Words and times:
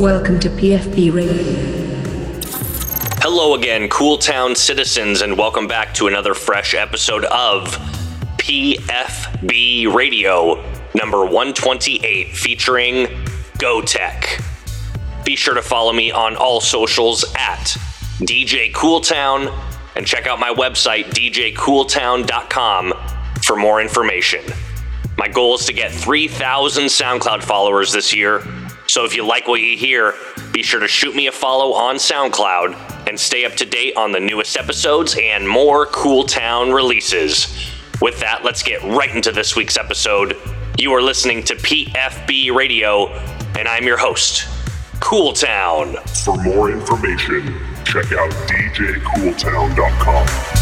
Welcome 0.00 0.40
to 0.40 0.48
PFB 0.48 1.12
Radio. 1.12 1.52
Hello 3.20 3.54
again, 3.54 3.86
Cool 3.90 4.16
Town 4.16 4.56
citizens, 4.56 5.20
and 5.20 5.36
welcome 5.36 5.66
back 5.66 5.92
to 5.96 6.06
another 6.06 6.32
fresh 6.32 6.72
episode 6.72 7.26
of 7.26 7.64
PFB 8.38 9.92
Radio 9.92 10.64
number 10.94 11.26
128 11.26 12.34
featuring 12.34 13.08
GoTech. 13.58 14.42
Be 15.26 15.36
sure 15.36 15.52
to 15.52 15.60
follow 15.60 15.92
me 15.92 16.10
on 16.10 16.34
all 16.34 16.62
socials 16.62 17.22
at 17.36 17.76
DJ 18.20 18.72
Cooltown 18.72 19.54
and 19.96 20.06
check 20.06 20.26
out 20.26 20.40
my 20.40 20.50
website, 20.54 21.10
djcooltown.com, 21.10 22.94
for 23.42 23.56
more 23.56 23.82
information. 23.82 24.40
My 25.18 25.28
goal 25.28 25.56
is 25.56 25.66
to 25.66 25.74
get 25.74 25.92
3,000 25.92 26.86
SoundCloud 26.86 27.42
followers 27.42 27.92
this 27.92 28.14
year, 28.14 28.42
so 28.90 29.04
if 29.04 29.14
you 29.14 29.24
like 29.24 29.46
what 29.46 29.60
you 29.60 29.78
hear, 29.78 30.16
be 30.50 30.64
sure 30.64 30.80
to 30.80 30.88
shoot 30.88 31.14
me 31.14 31.28
a 31.28 31.32
follow 31.32 31.74
on 31.74 31.94
SoundCloud 31.94 33.08
and 33.08 33.20
stay 33.20 33.44
up 33.44 33.52
to 33.52 33.64
date 33.64 33.96
on 33.96 34.10
the 34.10 34.18
newest 34.18 34.56
episodes 34.56 35.16
and 35.16 35.48
more 35.48 35.86
Cool 35.86 36.24
Town 36.24 36.72
releases. 36.72 37.70
With 38.02 38.18
that, 38.18 38.42
let's 38.42 38.64
get 38.64 38.82
right 38.82 39.14
into 39.14 39.30
this 39.30 39.54
week's 39.54 39.76
episode. 39.76 40.36
You 40.76 40.92
are 40.92 41.00
listening 41.00 41.44
to 41.44 41.54
PFB 41.54 42.52
Radio, 42.52 43.10
and 43.56 43.68
I'm 43.68 43.84
your 43.84 43.96
host, 43.96 44.48
Cool 44.98 45.34
Town. 45.34 45.94
For 46.24 46.36
more 46.38 46.72
information, 46.72 47.60
check 47.84 48.10
out 48.10 48.32
djcooltown.com. 48.48 50.59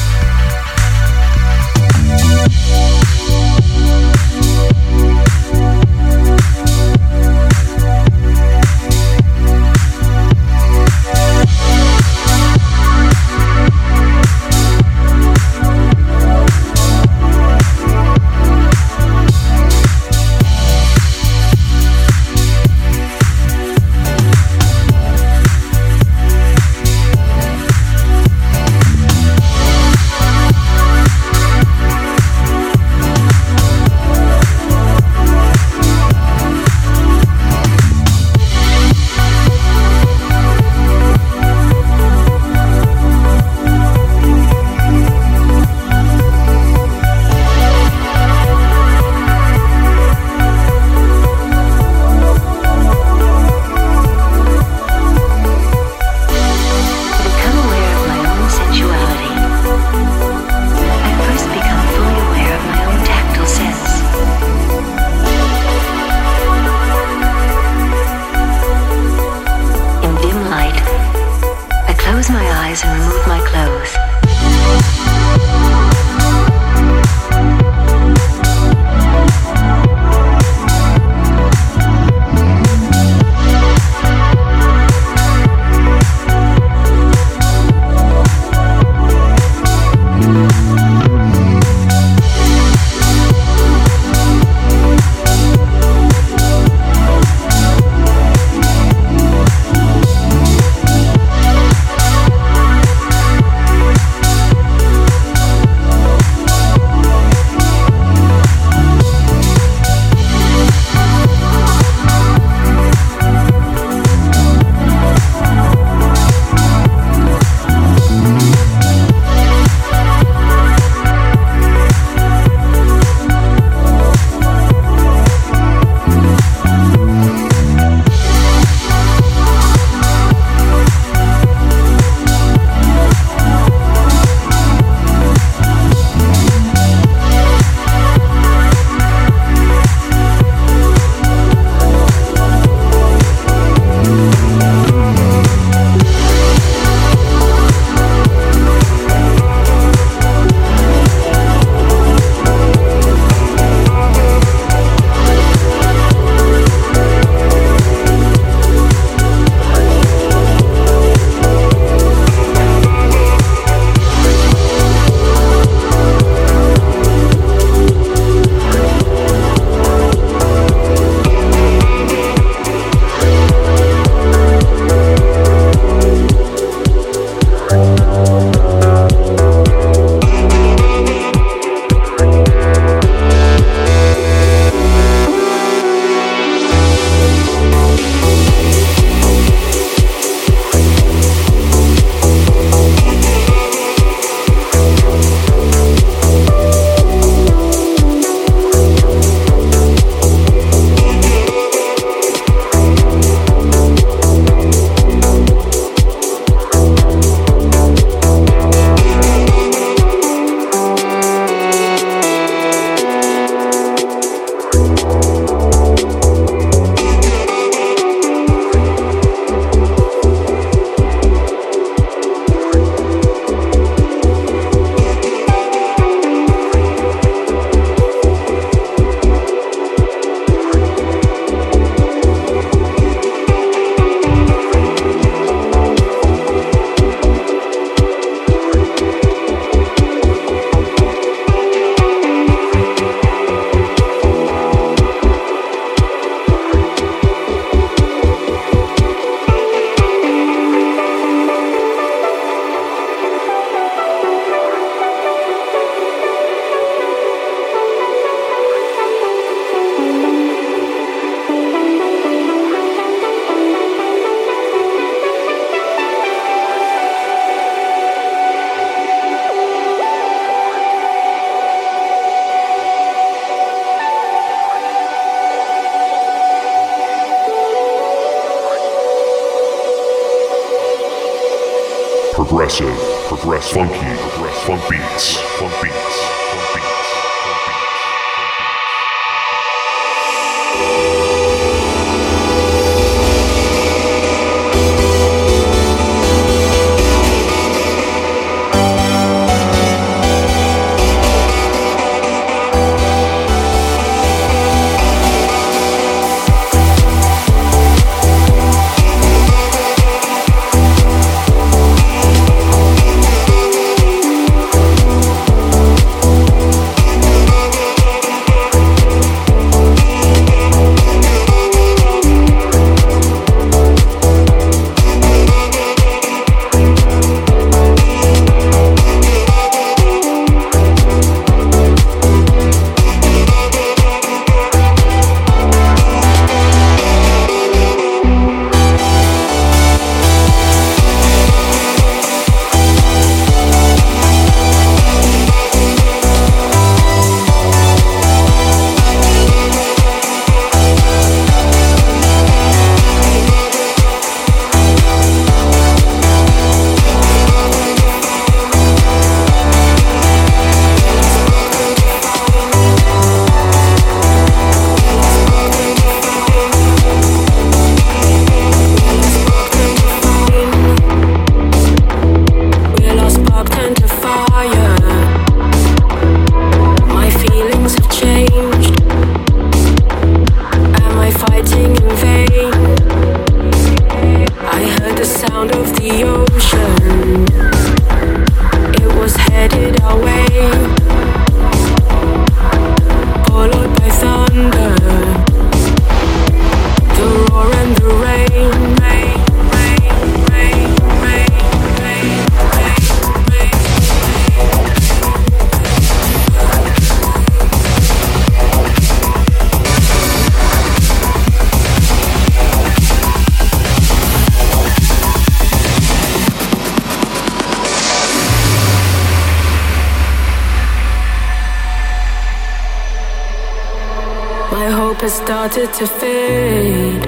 started 425.70 425.93
to 425.93 426.06
fade, 426.06 427.22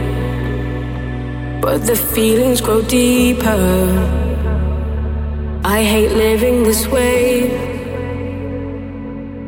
but 1.61 1.85
the 1.87 1.95
feelings 1.95 2.61
grow 2.61 2.81
deeper. 2.83 3.61
I 5.65 5.83
hate 5.83 6.13
living 6.13 6.63
this 6.63 6.87
way, 6.89 7.51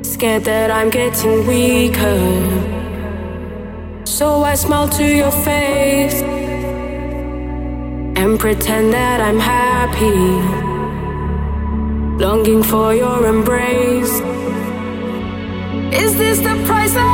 scared 0.03 0.45
that 0.45 0.71
I'm 0.71 0.91
getting 0.91 1.47
weaker. 1.47 2.21
So 4.05 4.43
I 4.43 4.55
smile 4.57 4.89
to 4.91 5.05
your 5.05 5.31
face 5.31 6.21
and 8.21 8.39
pretend 8.39 8.93
that 8.93 9.21
I'm 9.21 9.39
happy, 9.39 10.21
longing 12.23 12.63
for 12.63 12.95
your 12.95 13.27
embrace. 13.27 14.21
Is 16.03 16.15
this 16.19 16.39
the 16.41 16.57
price 16.67 16.95
I 16.95 17.12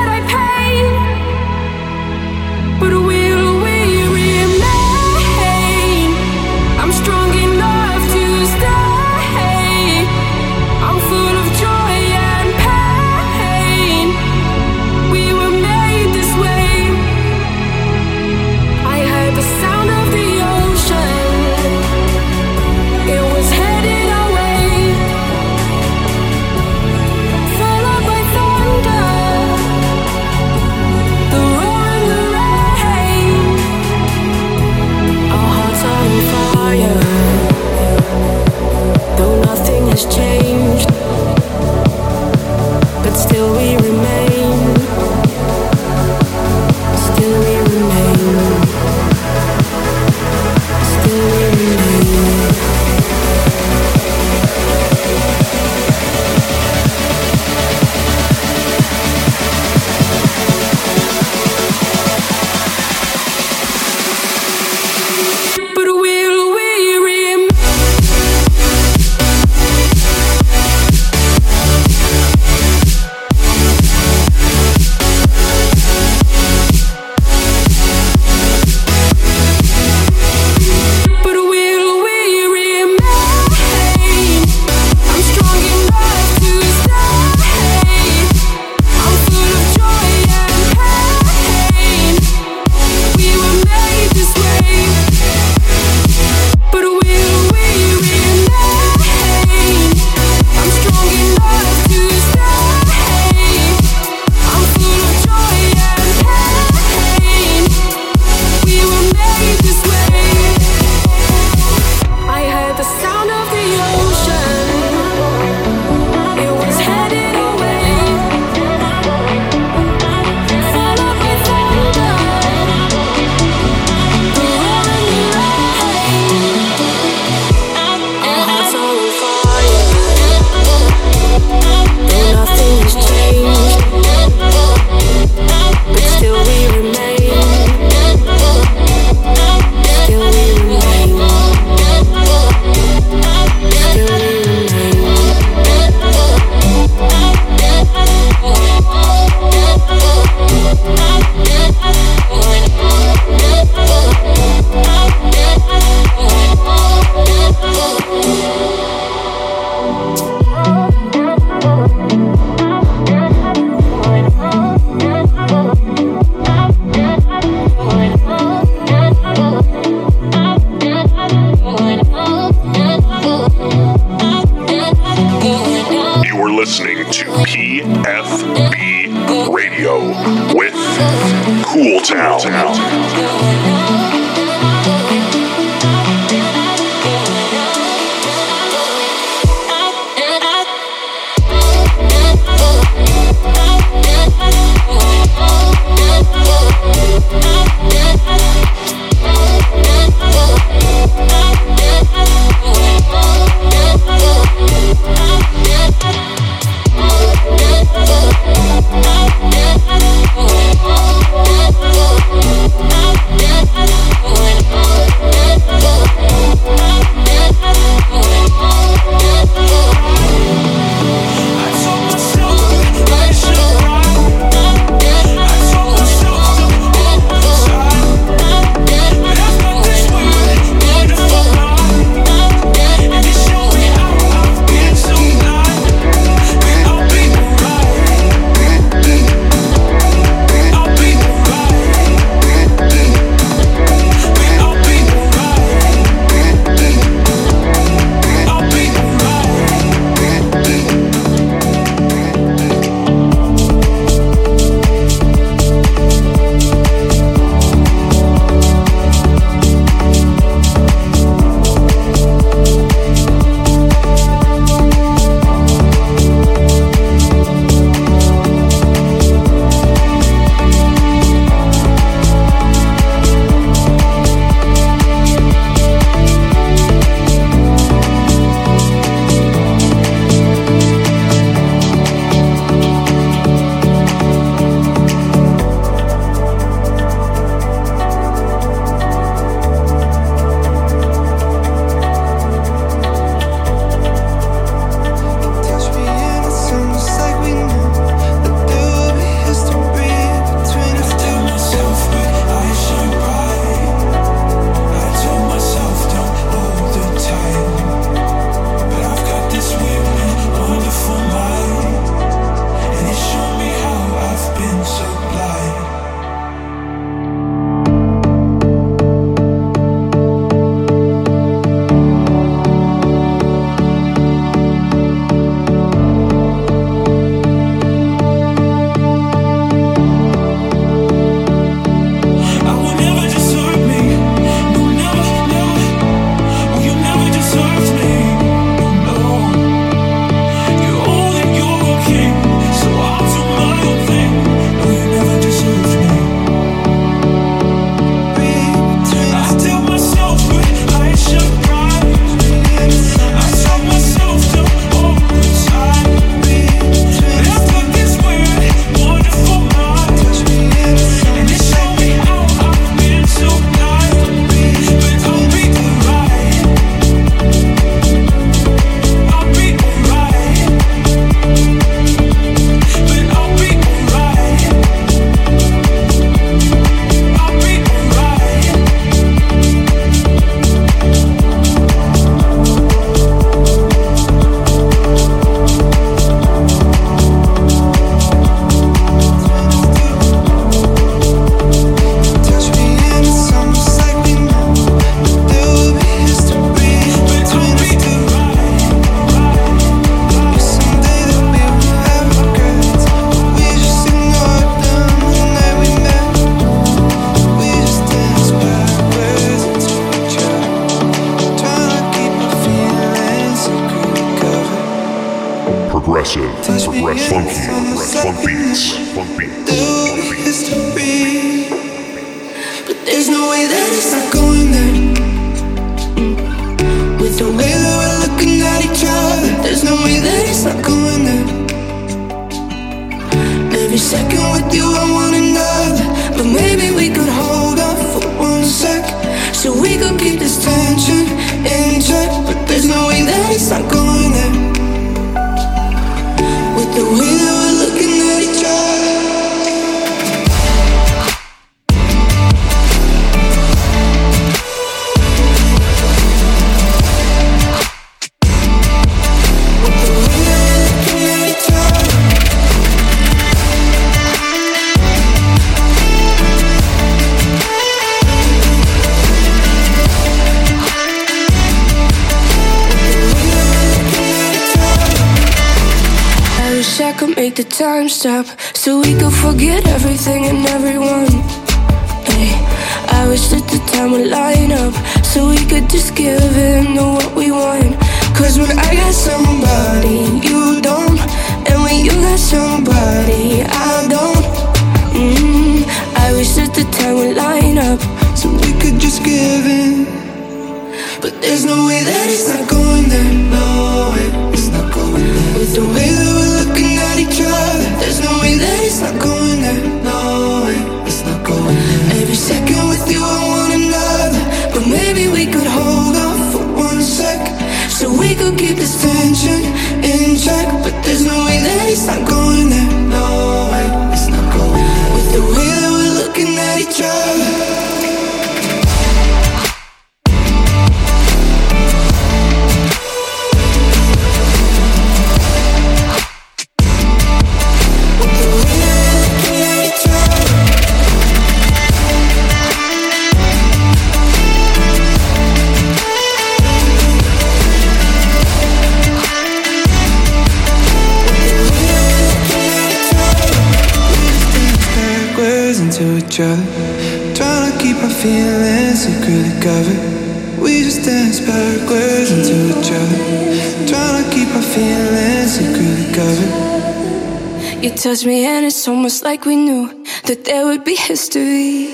of 566.18 566.38
it. 566.42 567.84
You 567.84 567.90
touch 567.90 568.24
me, 568.26 568.44
and 568.44 568.66
it's 568.66 568.88
almost 568.88 569.22
like 569.22 569.44
we 569.44 569.56
knew 569.56 570.04
that 570.24 570.44
there 570.44 570.64
would 570.66 570.84
be 570.84 570.96
history. 570.96 571.88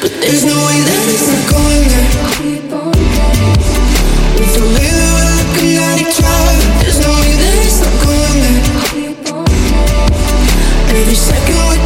But 0.00 0.12
there's 0.20 0.44
no 0.44 0.56
way 0.66 0.78
that 0.88 1.02
it's 1.14 1.26
not 1.32 1.44
going 1.54 1.88
to 1.94 2.00
keep 2.36 2.72
on. 2.72 2.94
We 5.64 5.78
at 5.78 5.98
each 5.98 6.20
other, 6.20 6.58
there's 6.82 7.00
no 7.00 7.10
way 7.20 7.32
that 7.42 7.56
it's 7.66 7.80
not 7.84 7.96
going. 8.04 8.34
Every 10.98 11.14
second 11.14 11.83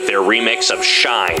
with 0.00 0.08
their 0.08 0.20
remix 0.20 0.70
of 0.70 0.84
Shine. 0.84 1.39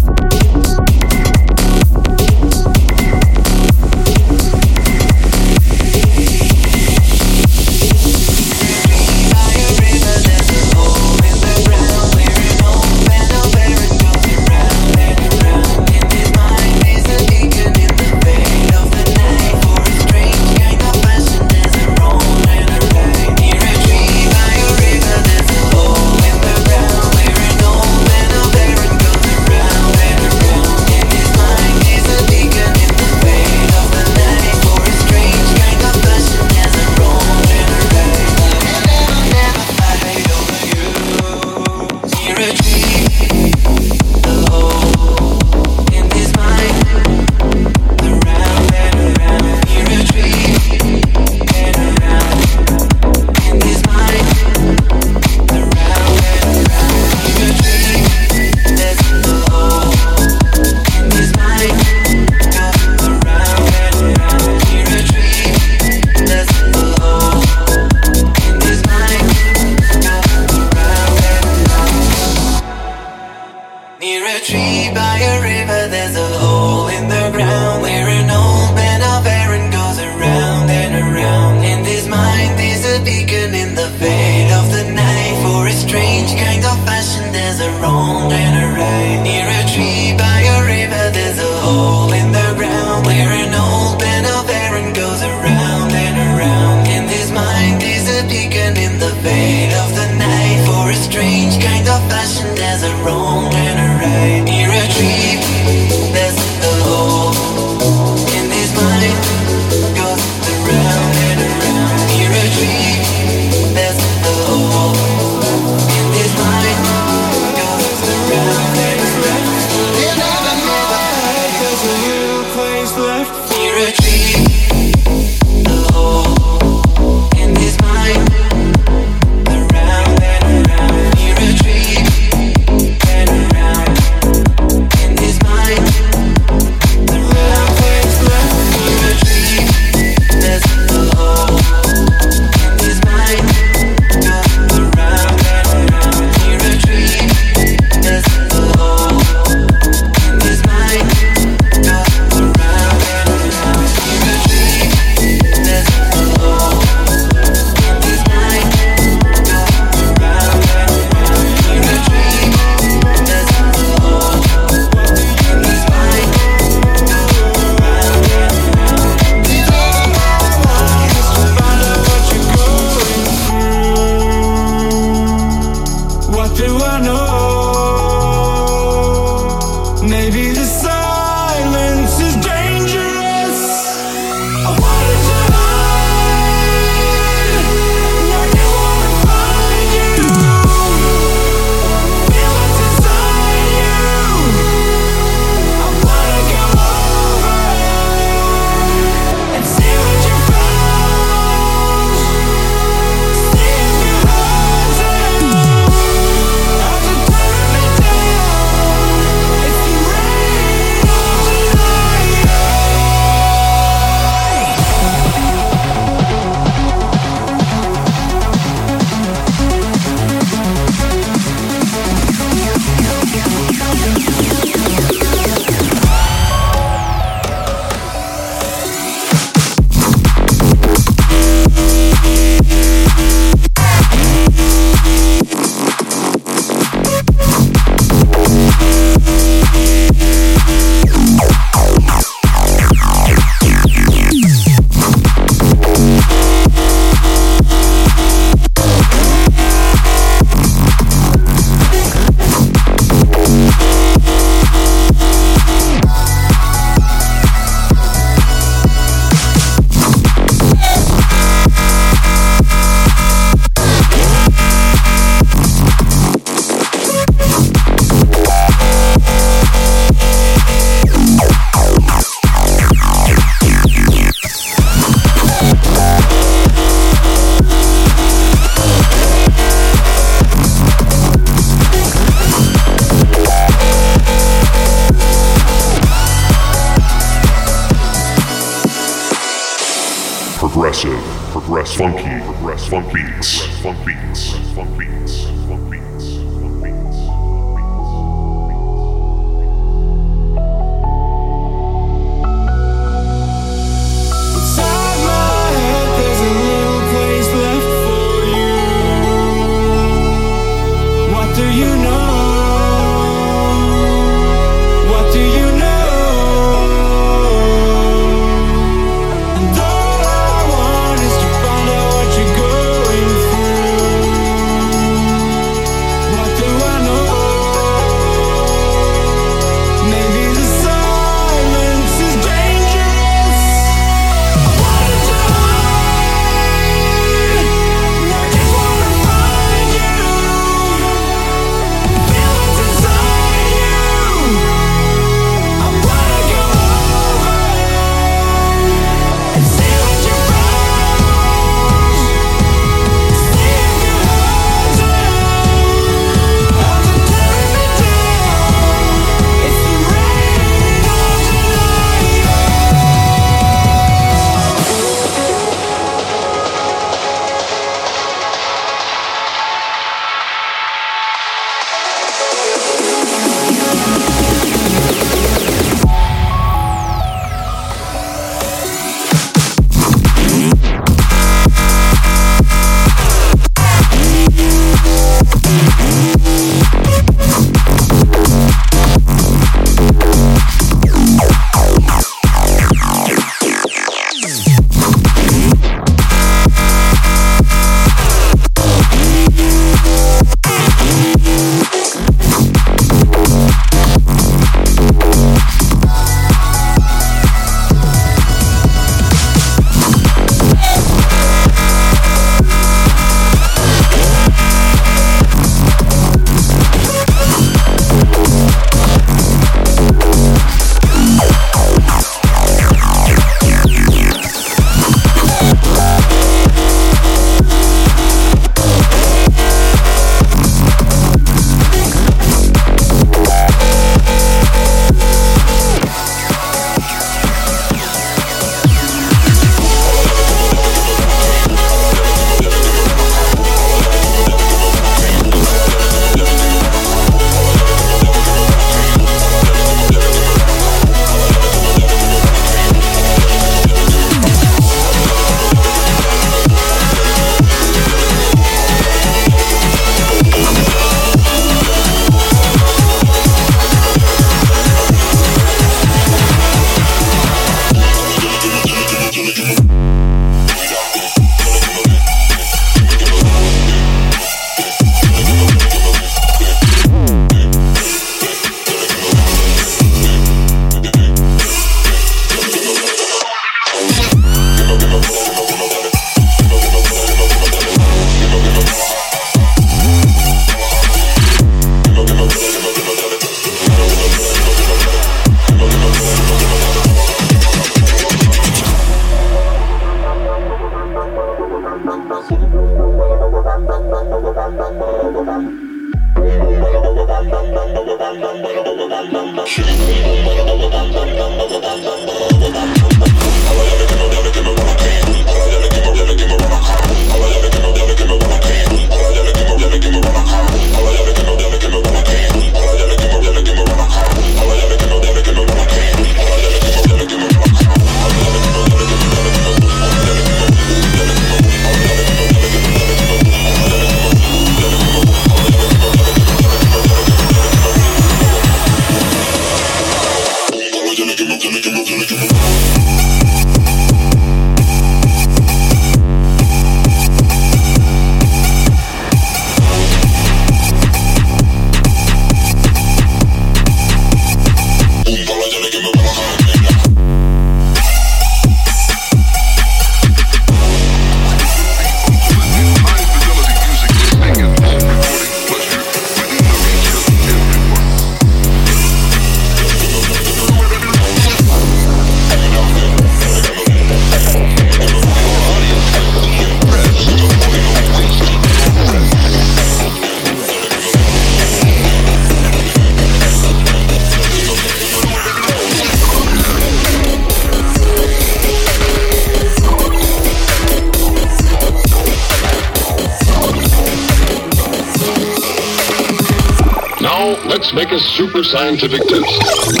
A 598.11 598.19
super 598.19 598.61
scientific 598.63 599.21
test. 599.27 600.00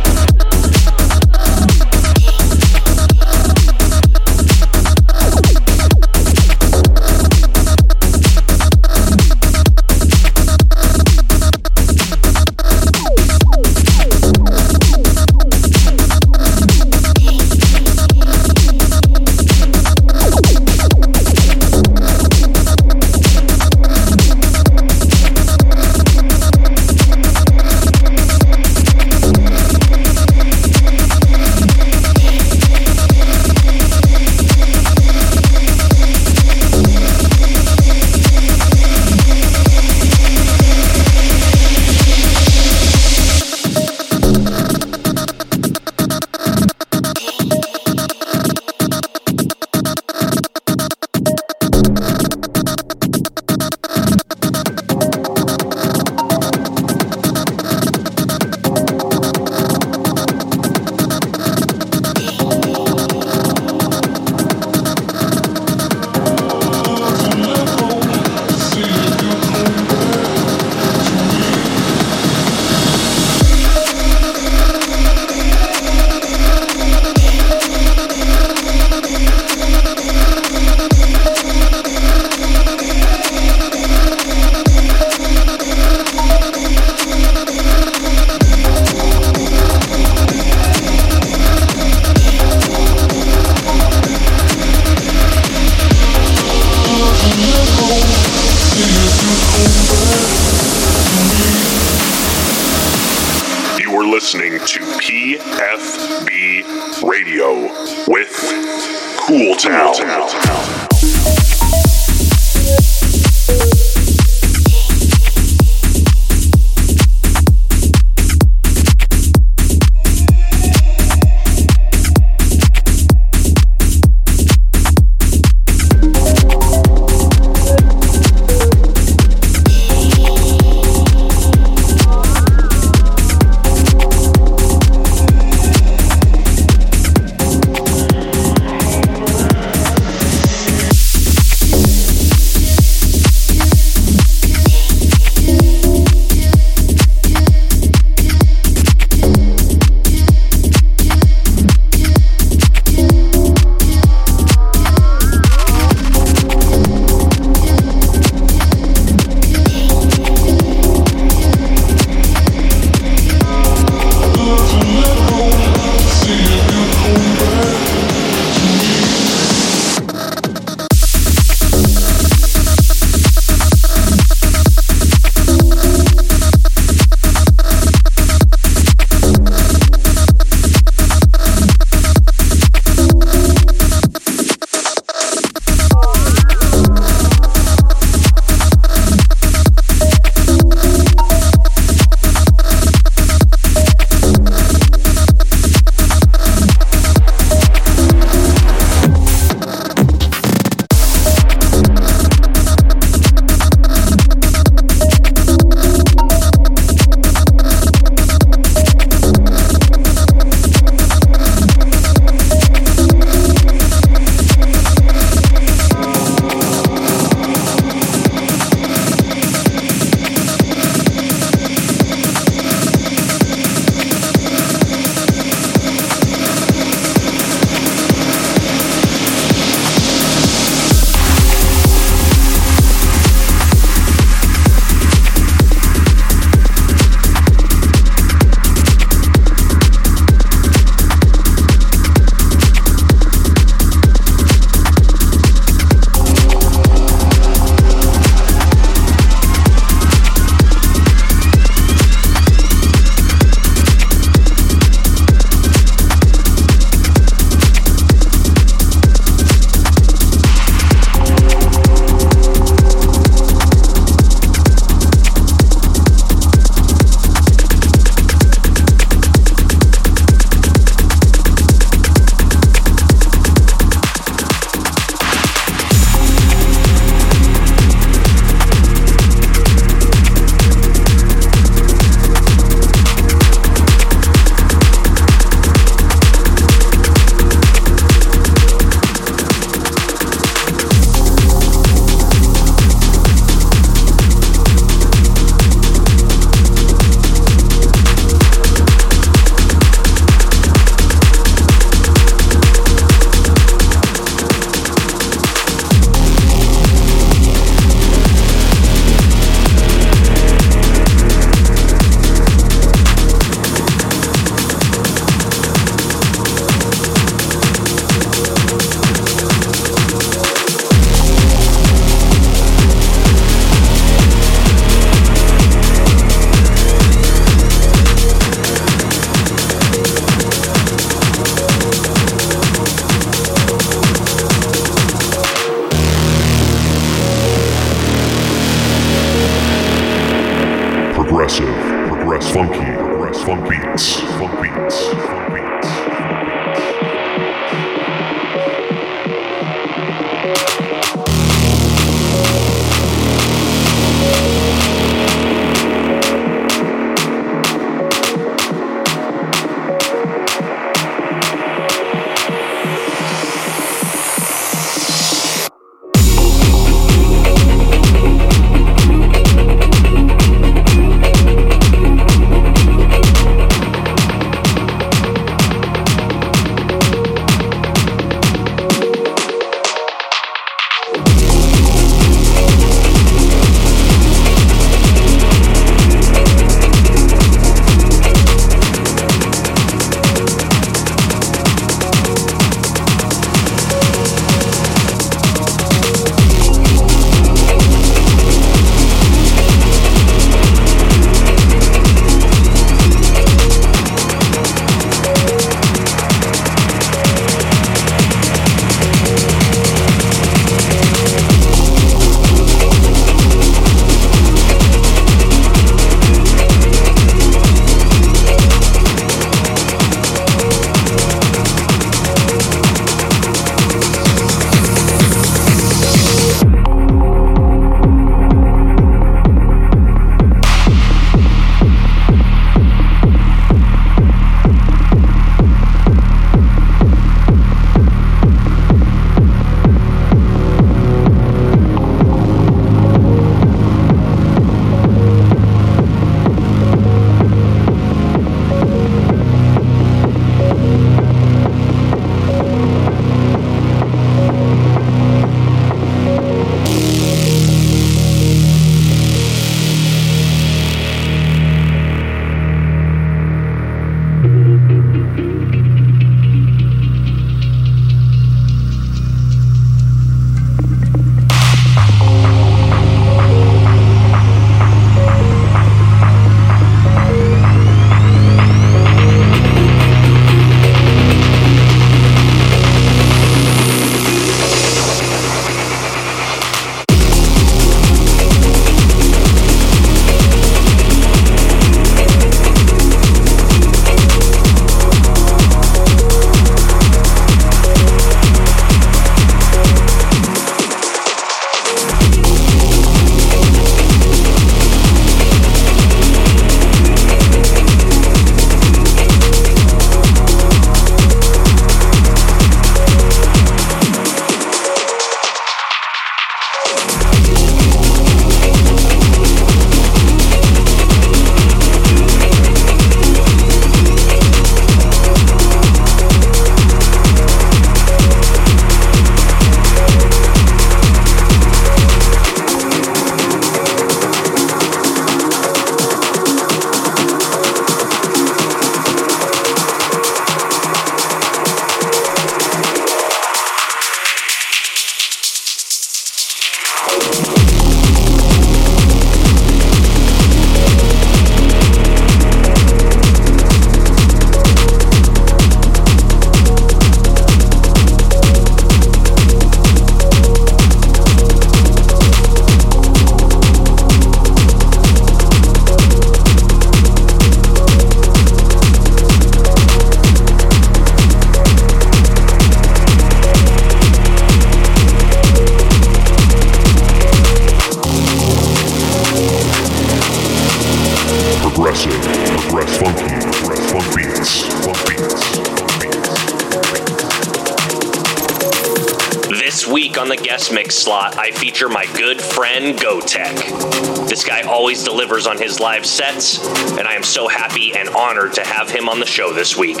Week 589.86 590.18
on 590.18 590.28
the 590.28 590.36
guest 590.36 590.72
mix 590.72 590.96
slot, 590.96 591.38
I 591.38 591.50
feature 591.50 591.88
my 591.88 592.04
good 592.16 592.40
friend 592.40 592.98
GoTech. 592.98 594.28
This 594.28 594.44
guy 594.44 594.62
always 594.62 595.04
delivers 595.04 595.46
on 595.46 595.58
his 595.58 595.78
live 595.78 596.04
sets, 596.04 596.58
and 596.98 597.06
I 597.06 597.14
am 597.14 597.22
so 597.22 597.48
happy 597.48 597.94
and 597.94 598.08
honored 598.08 598.54
to 598.54 598.64
have 598.64 598.90
him 598.90 599.08
on 599.08 599.20
the 599.20 599.26
show 599.26 599.52
this 599.52 599.76
week. 599.76 600.00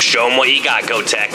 Show 0.00 0.28
him 0.28 0.36
what 0.36 0.50
you 0.50 0.62
got, 0.62 0.84
GoTech. 0.84 1.30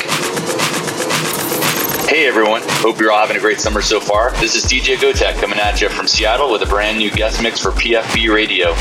Hey 2.08 2.28
everyone, 2.28 2.62
hope 2.66 3.00
you're 3.00 3.12
all 3.12 3.20
having 3.20 3.38
a 3.38 3.42
great 3.42 3.60
summer 3.60 3.82
so 3.82 4.00
far. 4.00 4.32
This 4.40 4.56
is 4.56 4.64
DJ 4.66 4.96
Gotek 4.96 5.42
coming 5.42 5.60
at 5.60 5.82
you 5.82 5.90
from 5.90 6.08
Seattle 6.08 6.52
with 6.52 6.62
a 6.62 6.68
brand 6.68 6.98
new 7.00 7.12
guest 7.12 7.42
mix 7.42 7.60
for 7.60 7.72
PFB 7.72 8.34
Radio. 8.34 8.76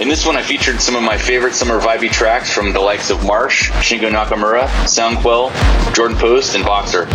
In 0.00 0.08
this 0.08 0.24
one, 0.24 0.36
I 0.36 0.42
featured 0.42 0.80
some 0.80 0.94
of 0.94 1.02
my 1.02 1.18
favorite 1.18 1.54
summer 1.54 1.80
vibey 1.80 2.10
tracks 2.10 2.52
from 2.52 2.72
the 2.72 2.80
likes 2.80 3.10
of 3.10 3.24
Marsh, 3.24 3.70
Shingo 3.70 4.10
Nakamura, 4.10 4.66
Soundquelle, 4.84 5.52
Jordan 5.94 6.16
Post, 6.16 6.54
and 6.54 6.64
Boxer. 6.64 7.08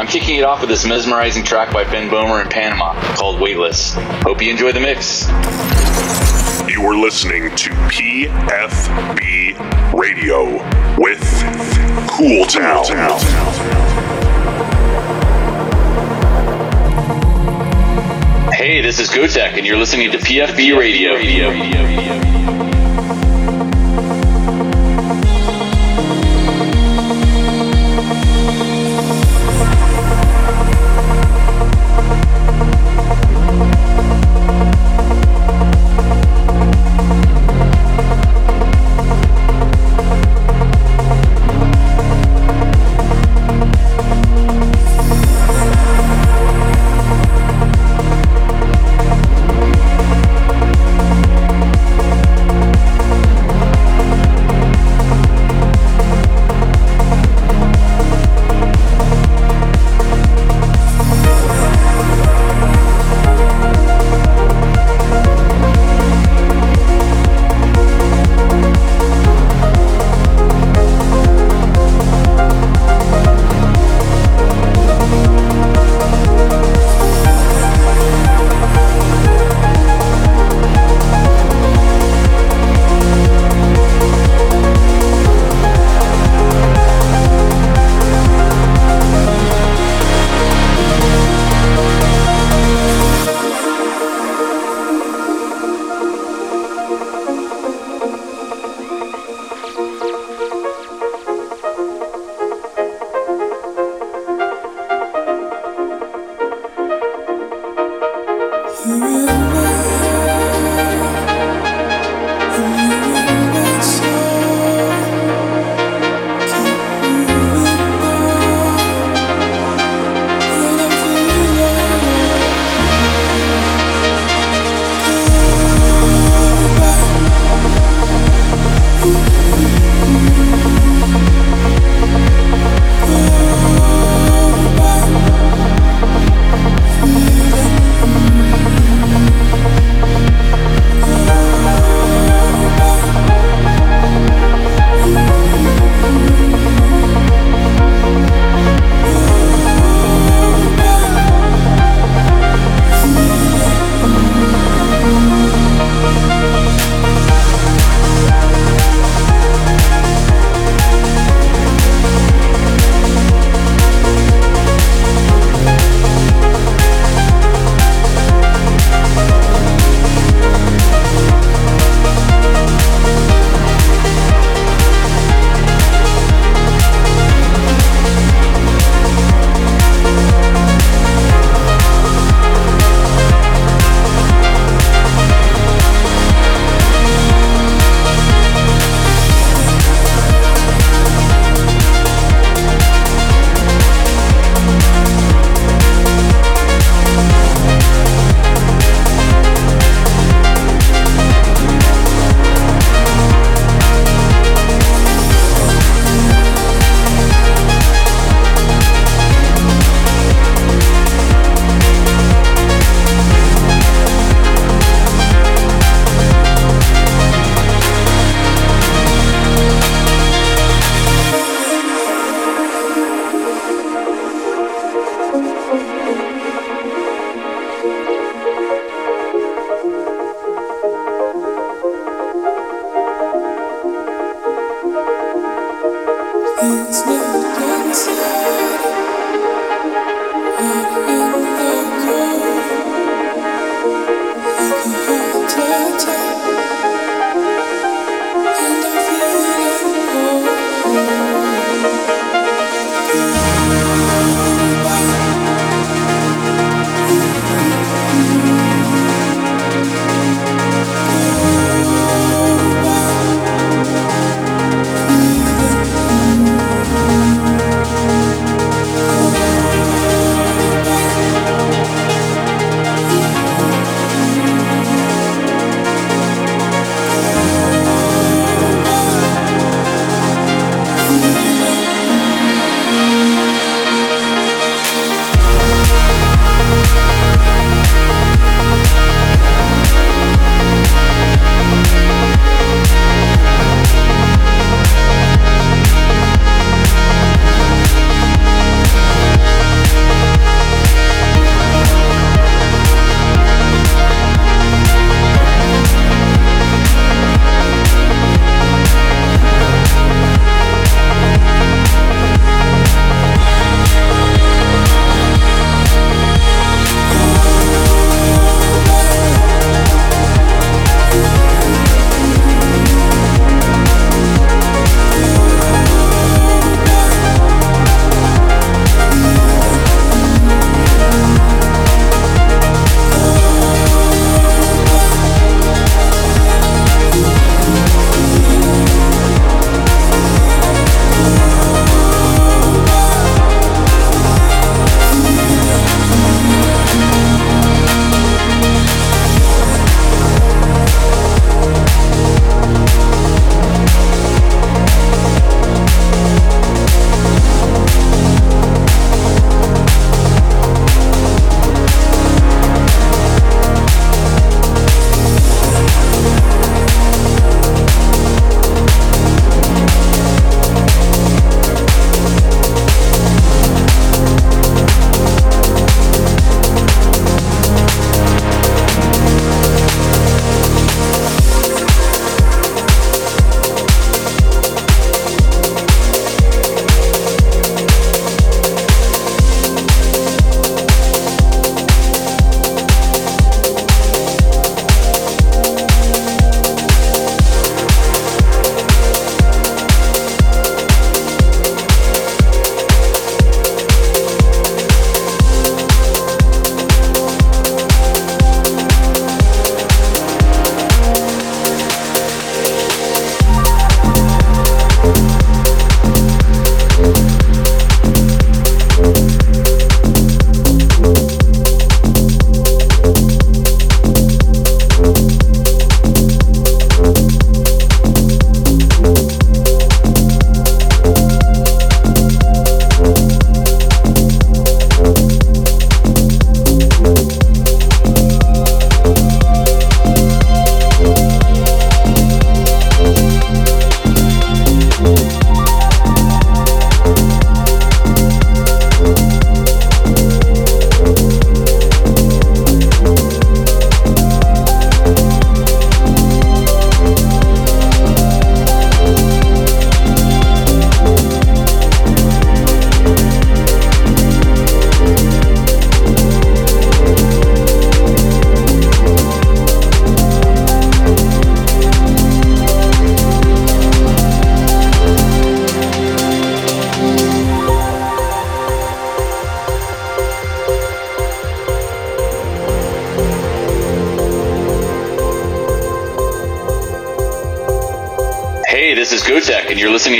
I'm 0.00 0.06
kicking 0.06 0.36
it 0.36 0.44
off 0.44 0.62
with 0.62 0.70
this 0.70 0.86
mesmerizing 0.86 1.44
track 1.44 1.74
by 1.74 1.84
Ben 1.84 2.08
Böhmer 2.08 2.42
in 2.42 2.48
Panama 2.48 2.94
called 3.16 3.38
Weightless. 3.38 3.92
Hope 4.22 4.40
you 4.40 4.50
enjoy 4.50 4.72
the 4.72 4.80
mix. 4.80 5.28
You 6.66 6.82
are 6.86 6.96
listening 6.96 7.54
to 7.54 7.68
PFB 7.90 9.58
Radio 9.92 10.54
with 10.96 11.20
Cool 12.08 12.46
Town. 12.46 12.86
Hey, 18.54 18.80
this 18.80 19.00
is 19.00 19.10
Gotek, 19.10 19.58
and 19.58 19.66
you're 19.66 19.76
listening 19.76 20.12
to 20.12 20.18
PFB 20.18 20.78
Radio. 20.78 21.18
Gotek, 21.18 22.59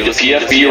and 0.06 0.52
you're 0.52 0.69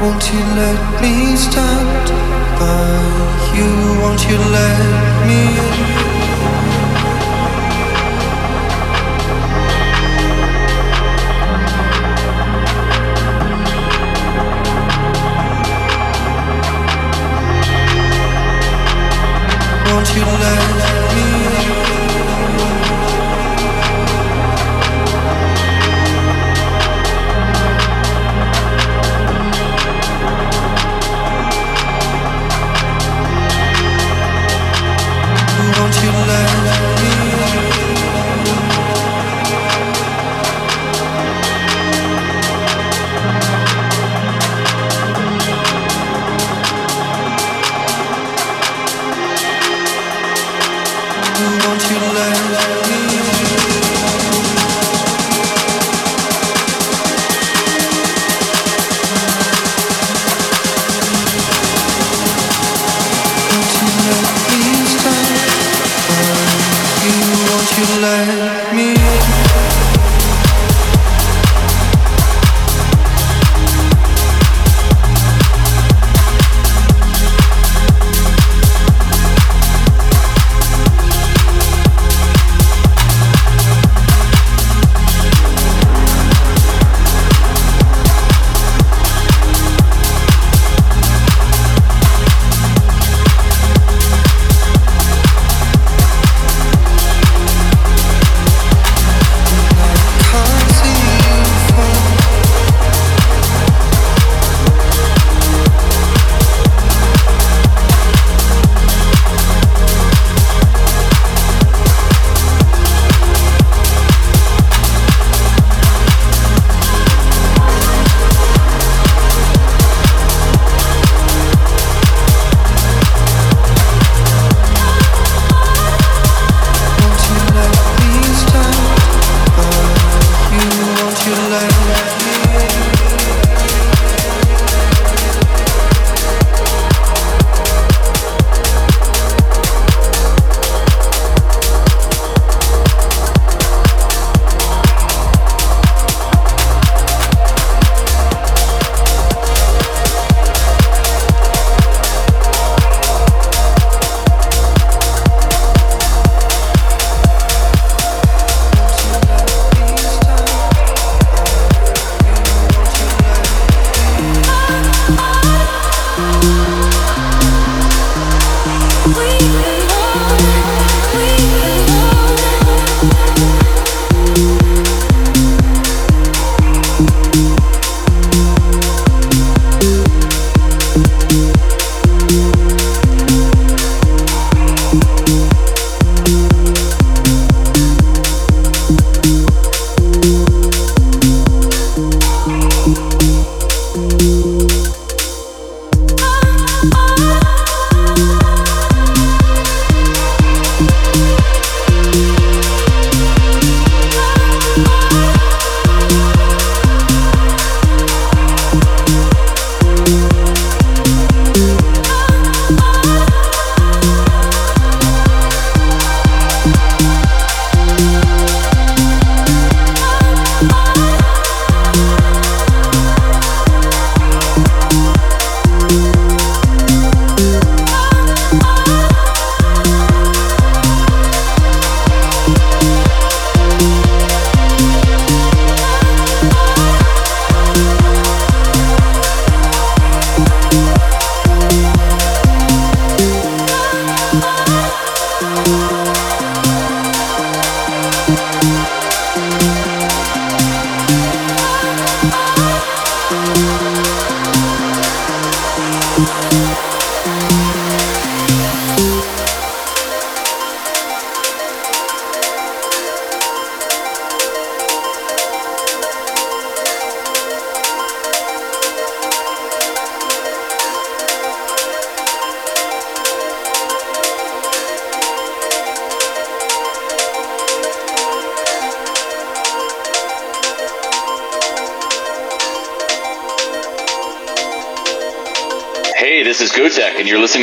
Won't 0.00 0.32
you 0.32 0.38
let 0.38 1.02
me 1.02 1.34
stand 1.34 2.08
by 2.60 2.98
you? 3.56 4.00
Won't 4.00 4.22
you 4.28 4.38
let 4.38 5.26
me 5.26 5.58
in? 5.58 5.98
Won't 19.90 20.14
you 20.14 20.24
let 20.24 20.97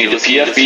Gotek, 0.03 0.57
and 0.57 0.65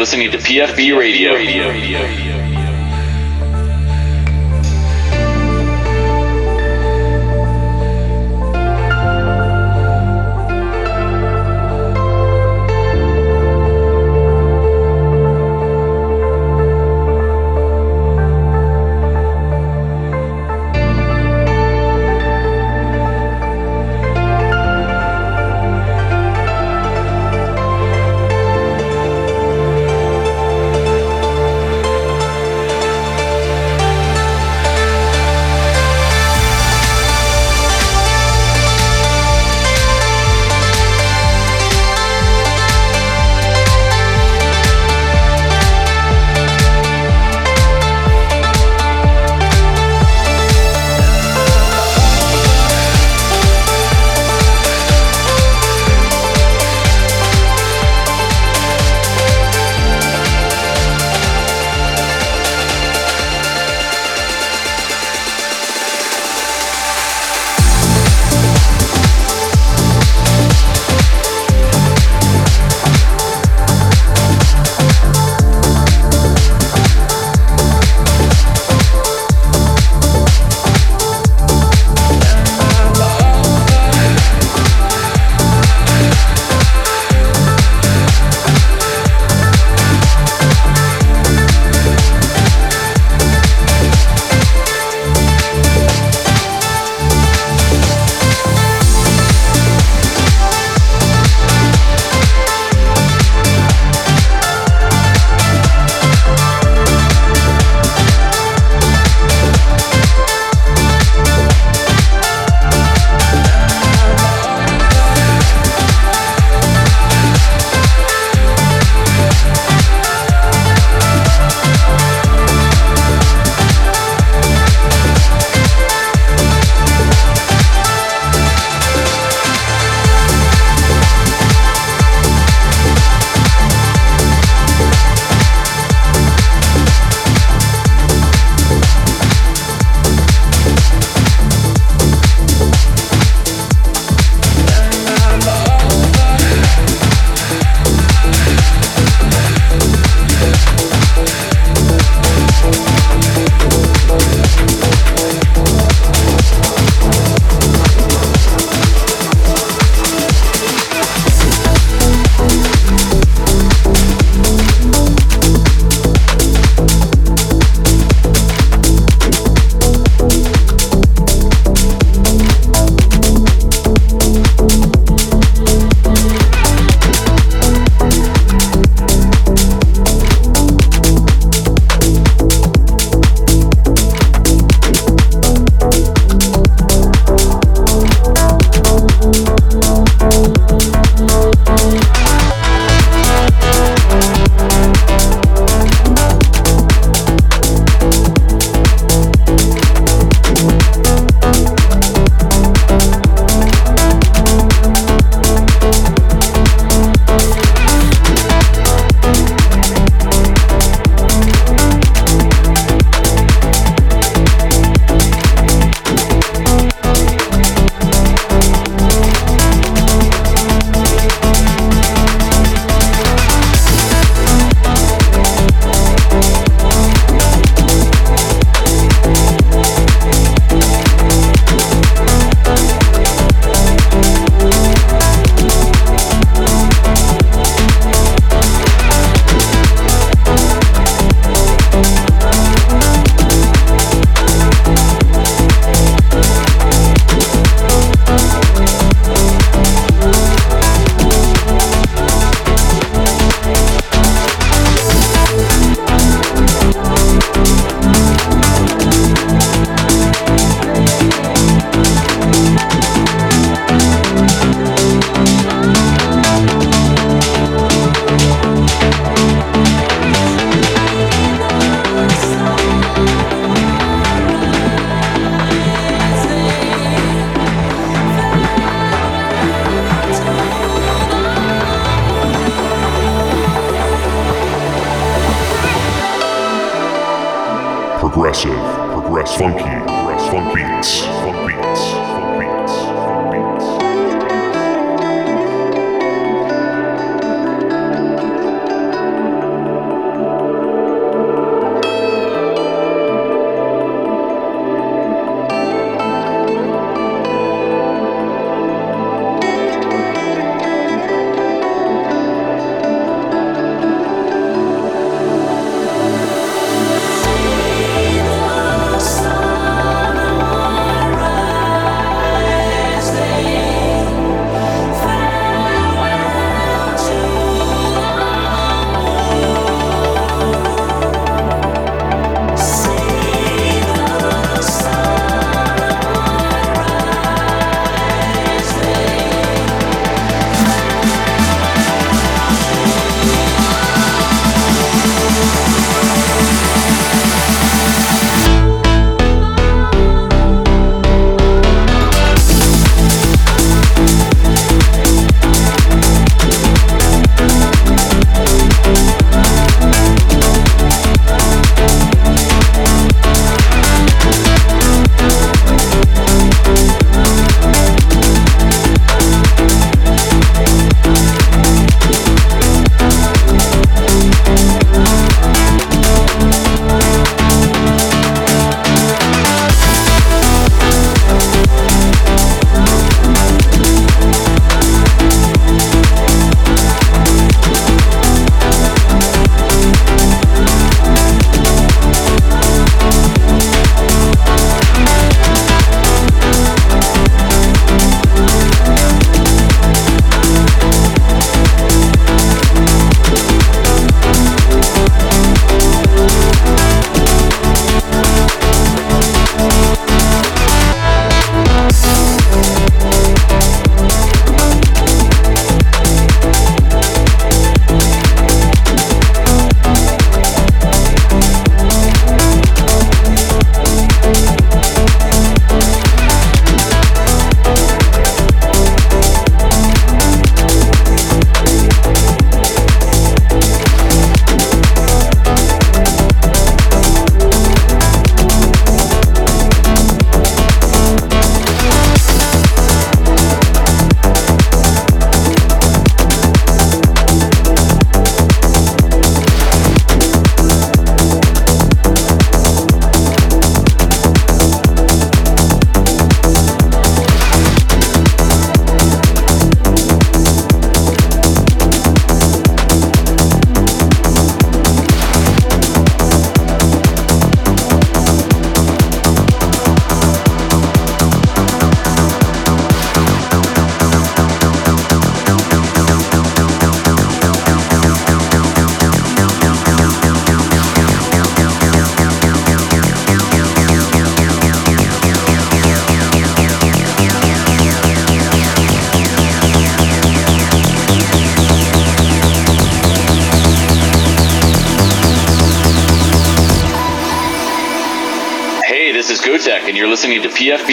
listening 0.00 0.30
to 0.30 0.38
PFB 0.38 0.96
Radio. 0.96 1.34
Radio. 1.34 1.68
Radio. 1.68 2.19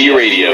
Radio. 0.06 0.47